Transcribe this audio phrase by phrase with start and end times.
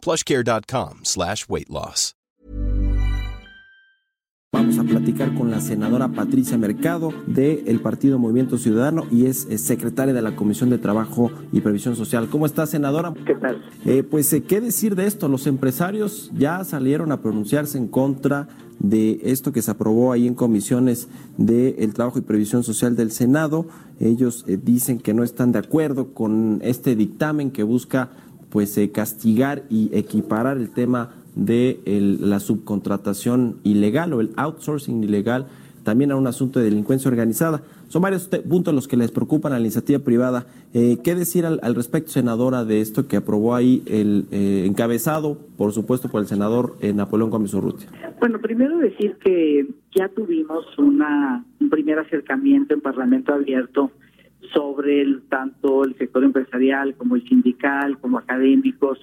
[0.00, 2.14] plushcare.com slash weight loss.
[4.52, 9.60] Vamos a platicar con la senadora Patricia Mercado del Partido Movimiento Ciudadano y es, es
[9.60, 12.28] secretaria de la Comisión de Trabajo y Previsión Social.
[12.28, 13.14] ¿Cómo está, senadora?
[13.24, 13.64] ¿Qué tal?
[13.86, 15.28] Eh, pues, eh, ¿qué decir de esto?
[15.28, 18.48] Los empresarios ya salieron a pronunciarse en contra
[18.80, 23.66] de esto que se aprobó ahí en comisiones del Trabajo y Previsión Social del Senado.
[24.00, 28.10] Ellos eh, dicen que no están de acuerdo con este dictamen que busca
[28.50, 31.80] pues eh, castigar y equiparar el tema de
[32.20, 35.46] la subcontratación ilegal o el outsourcing ilegal
[35.82, 37.62] también a un asunto de delincuencia organizada.
[37.88, 40.46] Son varios puntos los que les preocupan a la iniciativa privada.
[40.74, 45.38] Eh, ¿Qué decir al, al, respecto, senadora, de esto que aprobó ahí el eh, encabezado,
[45.56, 47.52] por supuesto, por el senador eh, Napoleón Gómez?
[48.20, 49.66] Bueno, primero decir que
[49.96, 53.90] ya tuvimos una, un primer acercamiento en Parlamento Abierto
[54.52, 58.98] sobre el, tanto el sector empresarial como el sindical, como académicos,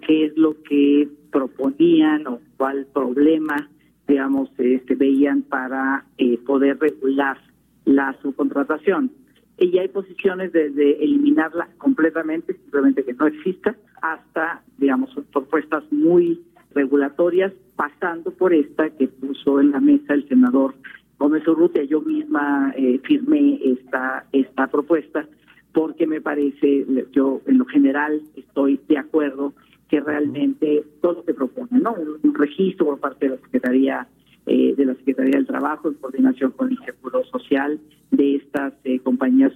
[0.00, 3.68] qué es lo que proponían o cuál problema,
[4.06, 7.38] digamos, este, veían para eh, poder regular
[7.84, 9.10] la subcontratación.
[9.58, 16.42] Y hay posiciones desde eliminarla completamente, simplemente que no exista, hasta, digamos, propuestas muy
[16.74, 20.74] regulatorias, pasando por esta que puso en la mesa el senador
[21.20, 21.84] Gómez Urrutia.
[21.84, 25.28] Yo misma eh, firmé esta, esta propuesta
[25.72, 29.52] porque me parece, yo en lo general estoy de acuerdo
[29.88, 31.94] que realmente todo que propone, ¿no?
[32.22, 34.08] Un, registro por parte de la Secretaría
[34.46, 37.78] eh, de la Secretaría del Trabajo en coordinación con el Seguro Social
[38.10, 39.52] de estas eh, compañías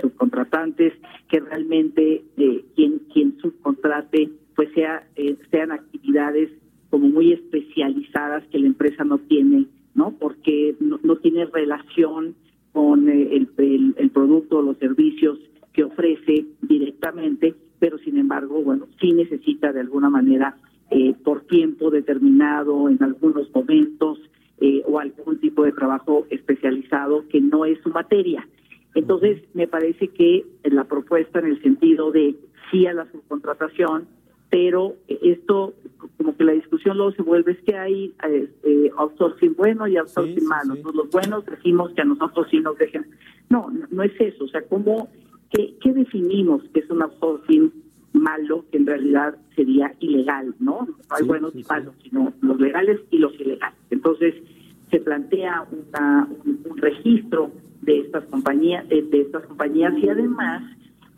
[0.00, 0.92] subcontratantes,
[1.28, 5.04] que realmente eh, quien quien subcontrate pues sea
[5.50, 6.50] sean actividades
[6.90, 9.66] como muy especializadas que la empresa no tiene,
[11.08, 11.16] ¿no?
[11.16, 12.36] Tiene relación
[12.72, 15.38] con el, el, el producto o los servicios
[15.72, 20.56] que ofrece directamente pero sin embargo, bueno, sí necesita de alguna manera
[20.90, 24.18] eh, por tiempo determinado en algunos momentos
[24.60, 28.46] eh, o algún tipo de trabajo especializado que no es su materia.
[28.94, 32.34] Entonces, me parece que la propuesta en el sentido de
[32.70, 34.08] sí a la subcontratación,
[34.50, 35.74] pero esto,
[36.16, 40.46] como que la discusión luego se vuelve, es que hay eh, outsourcing bueno y outsourcing
[40.46, 40.74] malo.
[40.94, 43.06] Los buenos decimos que a nosotros sí nos dejen.
[43.50, 44.44] No, no es eso.
[44.44, 45.08] O sea, ¿cómo
[45.50, 47.72] ¿Qué, ¿Qué, definimos que es un outsourcing
[48.12, 50.86] malo que en realidad sería ilegal, ¿no?
[50.86, 53.78] No hay buenos ni malos, sino los legales y los ilegales.
[53.90, 54.34] Entonces,
[54.90, 57.50] se plantea una, un, un, registro
[57.82, 60.62] de estas compañías, de, de estas compañías y además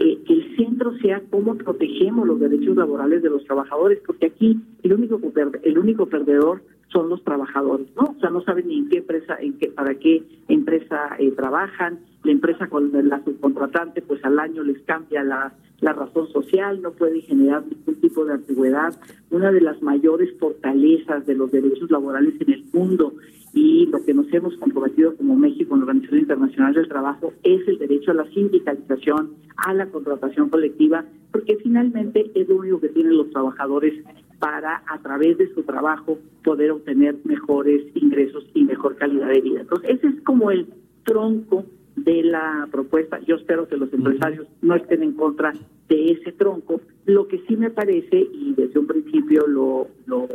[0.01, 4.59] eh, que el centro sea cómo protegemos los derechos laborales de los trabajadores, porque aquí
[4.83, 5.21] el único
[5.63, 8.15] el único perdedor son los trabajadores, ¿no?
[8.17, 12.01] O sea, no saben ni en qué empresa, en qué, para qué empresa eh, trabajan,
[12.25, 16.93] la empresa con la subcontratante, pues al año les cambia la, la razón social, no
[16.93, 18.95] puede generar ningún tipo de antigüedad.
[19.31, 23.13] Una de las mayores fortalezas de los derechos laborales en el mundo
[23.53, 27.67] y lo que nos hemos comprometido como México en la Organización Internacional del Trabajo es
[27.67, 32.89] el derecho a la sindicalización, a la contratación colectiva, porque finalmente es lo único que
[32.91, 33.95] tienen los trabajadores
[34.39, 39.61] para, a través de su trabajo, poder obtener mejores ingresos y mejor calidad de vida.
[39.61, 40.67] Entonces, ese es como el
[41.05, 41.65] tronco
[41.97, 43.21] de la propuesta.
[43.21, 45.53] Yo espero que los empresarios no estén en contra
[45.89, 46.81] de ese tronco.
[47.05, 50.29] Lo que sí me parece, y desde un principio lo, lo,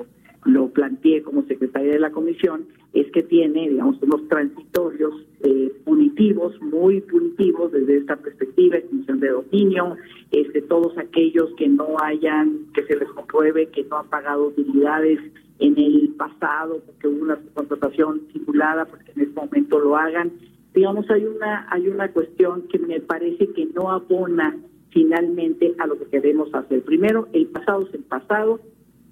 [0.44, 2.66] lo planteé como secretaria de la comisión,
[3.16, 9.96] que tiene, digamos, unos transitorios eh, punitivos, muy punitivos desde esta perspectiva, extinción de dominio,
[10.32, 15.22] este, todos aquellos que no hayan, que se les compruebe que no han pagado utilidades
[15.60, 20.34] en el pasado, porque hubo una contratación simulada, porque en este momento lo hagan,
[20.74, 24.58] digamos hay una hay una cuestión que me parece que no abona
[24.90, 26.84] finalmente a lo que queremos hacer.
[26.84, 28.60] Primero, el pasado es el pasado,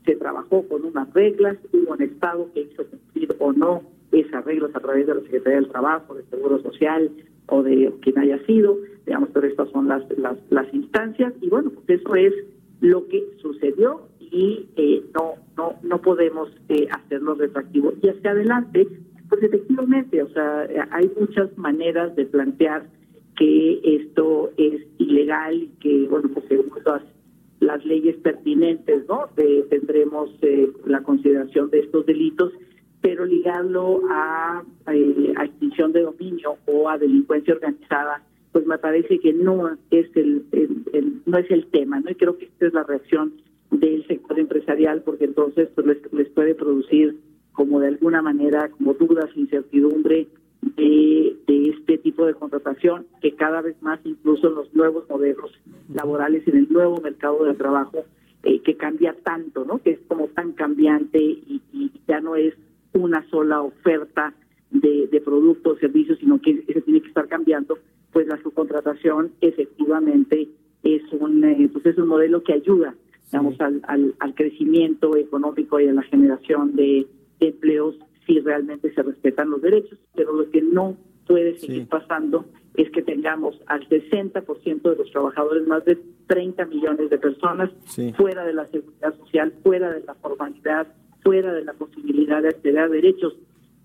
[0.06, 4.72] se trabajó con unas reglas, hubo un Estado que hizo cumplir o no esas reglas
[4.76, 7.12] a través de la Secretaría del Trabajo, del Seguro Social
[7.48, 11.72] o de quien haya sido, digamos, pero estas son las, las, las instancias y bueno,
[11.72, 12.34] pues eso es
[12.82, 17.94] lo que sucedió y eh, no no no podemos eh, hacerlo retractivo.
[18.02, 18.88] Y hacia adelante
[19.30, 22.86] pues efectivamente, o sea, hay muchas maneras de plantear
[23.36, 26.70] que esto es ilegal y que, bueno, pues según
[27.76, 29.30] las, leyes pertinentes, ¿no?
[29.70, 32.52] tendremos eh, la consideración de estos delitos,
[33.02, 39.34] pero ligarlo a, eh, extinción de dominio o a delincuencia organizada, pues me parece que
[39.34, 40.46] no es el,
[41.26, 42.12] no es el tema, ¿no?
[42.12, 43.34] Y creo que esta es la reacción
[43.72, 47.18] del sector empresarial, porque entonces pues les, les puede producir
[47.54, 50.28] como de alguna manera como dudas, incertidumbre
[50.76, 55.52] de, de este tipo de contratación, que cada vez más incluso en los nuevos modelos
[55.94, 58.06] laborales, en el nuevo mercado de trabajo,
[58.44, 59.80] eh, que cambia tanto, ¿no?
[59.80, 61.62] Que es como tan cambiante y,
[62.08, 62.54] ya no es
[62.94, 64.34] una sola oferta
[64.72, 67.78] de, de productos servicios, sino que se tiene que estar cambiando,
[68.12, 70.50] pues la subcontratación efectivamente
[70.84, 72.94] es un, eh, pues es un modelo que ayuda,
[73.32, 77.08] digamos, al, al, al crecimiento económico y a la generación de
[77.40, 77.96] empleos
[78.26, 80.98] si realmente se respetan los derechos, pero lo que no
[81.28, 85.98] puede seguir pasando es que tengamos al 60% de los trabajadores, más de
[86.28, 87.70] 30 millones de personas,
[88.18, 90.88] fuera de la seguridad social, fuera de la formalidad,
[91.22, 93.36] fuera de la posibilidad de acceder a derechos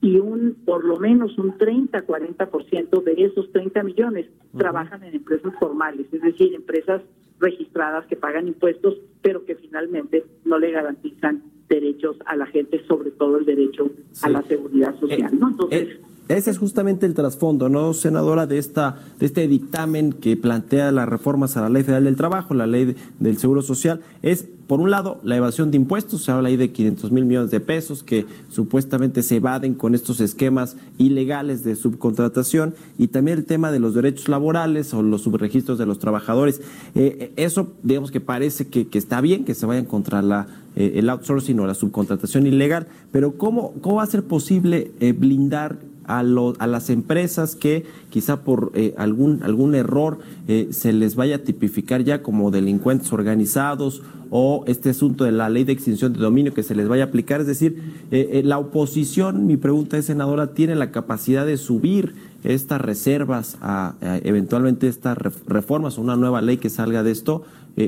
[0.01, 4.27] y un por lo menos un 30-40% de esos 30 millones
[4.57, 7.03] trabajan en empresas formales, es decir, empresas
[7.41, 13.11] registradas que pagan impuestos, pero que finalmente no le garantizan derechos a la gente, sobre
[13.11, 13.91] todo el derecho
[14.23, 15.39] a la seguridad social.
[15.39, 15.51] ¿no?
[15.51, 20.37] Entonces, eh, ese es justamente el trasfondo, ¿no, senadora, de esta de este dictamen que
[20.37, 24.01] plantea las reformas a la Ley Federal del Trabajo, la Ley del Seguro Social?
[24.23, 27.51] Es, por un lado, la evasión de impuestos, se habla ahí de 500 mil millones
[27.51, 33.47] de pesos que supuestamente se evaden con estos esquemas ilegales de subcontratación y también el
[33.47, 36.61] tema de los derechos laborales o los subregistros de los trabajadores.
[36.95, 40.47] Eh, eh, eso, digamos que parece que, que está bien, que se vayan contra la
[40.77, 45.79] eh, el outsourcing o la subcontratación ilegal, pero ¿cómo, cómo va a ser posible blindar
[46.09, 50.19] a, a las empresas que quizá por eh, algún, algún error
[50.49, 55.49] eh, se les vaya a tipificar ya como delincuentes organizados o este asunto de la
[55.49, 57.43] ley de extinción de dominio que se les vaya a aplicar.
[57.43, 62.15] Es decir, eh, la oposición, mi pregunta es, senadora, ¿tiene la capacidad de subir
[62.45, 67.45] estas reservas a, eventualmente estas reformas o una nueva ley que salga de esto?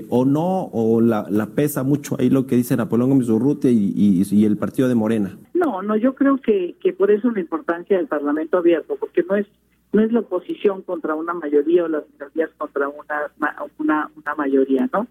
[0.08, 4.44] O no, o la, pesa mucho ahí lo que dice Napoleón Gómez Urrutia y, y
[4.44, 5.36] el partido de Morena.
[5.54, 9.36] No, no, yo creo que, que por eso la importancia del Parlamento abierto, porque no
[9.36, 9.46] es
[9.92, 13.32] no es la oposición contra una mayoría o las minorías contra una,
[13.78, 15.06] una, una mayoría, ¿no?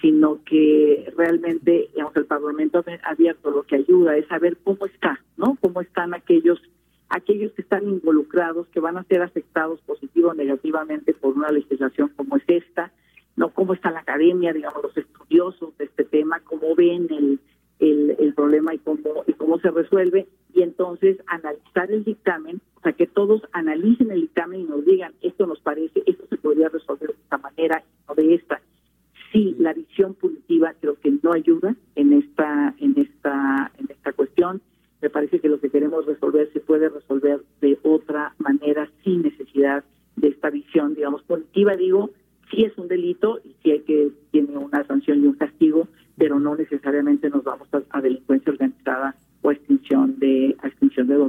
[0.00, 5.56] Sino que realmente, digamos, el Parlamento abierto lo que ayuda es saber cómo está, ¿no?
[5.60, 6.60] Cómo están aquellos
[7.10, 12.10] aquellos que están involucrados, que van a ser afectados positivo o negativamente por una legislación
[12.16, 12.90] como es esta,
[13.44, 17.38] no cómo está la academia, digamos, los estudiosos de este tema, cómo ven el,
[17.78, 22.80] el, el problema y cómo, y cómo se resuelve, y entonces analizar el dictamen, o
[22.80, 26.70] sea, que todos analicen el dictamen y nos digan, esto nos parece, esto se podría
[26.70, 28.62] resolver de esta manera no de esta.
[29.30, 34.62] Sí, la visión punitiva creo que no ayuda en esta, en esta cuestión.
[35.02, 39.84] Me parece que lo que queremos resolver se puede resolver de otra manera sin necesidad
[40.16, 41.74] de esta visión, digamos, punitiva.
[41.76, 42.10] Digo,
[42.50, 46.38] sí es un delito y sí hay que tiene una sanción y un castigo, pero
[46.38, 50.56] no necesariamente nos vamos a, delincuencia organizada o extinción de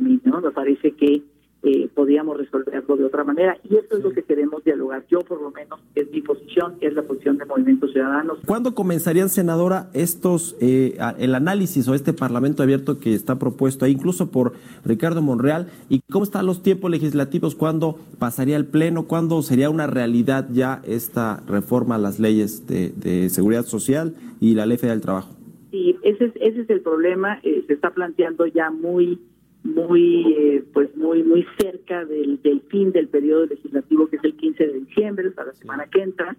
[0.02, 1.24] Me parece que
[1.68, 5.04] eh, podríamos resolverlo de otra manera y eso es lo que queremos dialogar.
[5.10, 8.38] Yo por lo menos es mi posición, es la posición de Movimiento Ciudadanos.
[8.46, 13.94] ¿Cuándo comenzarían, senadora, estos eh, el análisis o este Parlamento abierto que está propuesto ahí,
[13.94, 14.54] incluso por
[14.84, 15.68] Ricardo Monreal?
[15.90, 17.56] ¿Y cómo están los tiempos legislativos?
[17.56, 19.08] ¿Cuándo pasaría el Pleno?
[19.08, 24.68] ¿Cuándo sería una realidad ya esta reforma a las leyes de, seguridad social y la
[24.68, 25.36] Ley Federal del Trabajo?
[25.72, 27.40] Sí, ese es, ese es el problema.
[27.42, 29.20] Eh, se está planteando ya muy
[29.66, 34.38] muy eh, pues muy muy cerca del, del fin del periodo legislativo que es el
[34.38, 36.38] 15 de diciembre, para la semana que entra,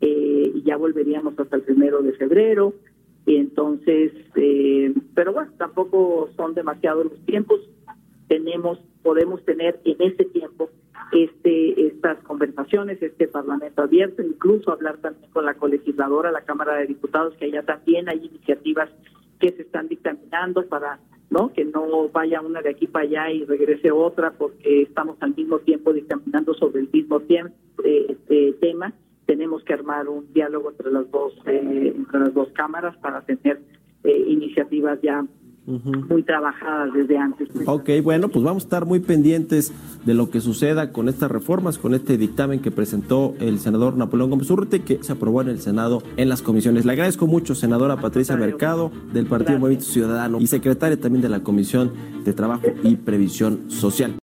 [0.00, 2.74] eh, y ya volveríamos hasta el primero de febrero.
[3.26, 7.60] Y entonces, eh, pero bueno, tampoco son demasiados los tiempos.
[8.26, 10.70] Tenemos, podemos tener en ese tiempo
[11.12, 16.86] este estas conversaciones, este parlamento abierto, incluso hablar también con la colegisladora, la Cámara de
[16.86, 18.90] Diputados, que allá también hay iniciativas
[19.38, 21.00] que se están dictaminando para
[21.32, 21.50] ¿no?
[21.50, 25.58] Que no vaya una de aquí para allá y regrese otra porque estamos al mismo
[25.60, 28.92] tiempo dictaminando sobre el mismo tiempo, eh, eh, tema.
[29.24, 33.60] Tenemos que armar un diálogo entre las dos eh, entre las dos cámaras para tener
[34.04, 35.24] iniciativas ya
[35.66, 37.48] muy trabajadas desde antes.
[37.66, 39.72] Ok, bueno, pues vamos a estar muy pendientes
[40.04, 44.30] de lo que suceda con estas reformas, con este dictamen que presentó el senador Napoleón
[44.30, 44.48] Gómez
[44.84, 46.84] que se aprobó en el Senado en las comisiones.
[46.84, 51.40] Le agradezco mucho, senadora Patricia Mercado, del Partido Movimiento Ciudadano y secretaria también de la
[51.40, 51.92] Comisión
[52.24, 54.21] de Trabajo y Previsión Social.